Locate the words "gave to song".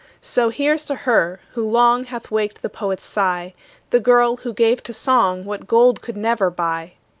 4.51-5.45